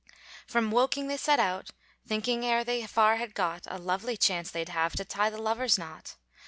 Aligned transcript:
From 0.47 0.71
Woking 0.71 1.09
they 1.09 1.17
set 1.17 1.39
out, 1.39 1.69
Thinking 2.07 2.41
e'er 2.43 2.63
they 2.63 2.87
far 2.87 3.17
had 3.17 3.35
got, 3.35 3.67
A 3.67 3.77
lovely 3.77 4.17
chance 4.17 4.49
they'd 4.49 4.69
have 4.69 4.93
To 4.95 5.05
tie 5.05 5.29
the 5.29 5.37
lovers' 5.39 5.77
knot. 5.77 6.15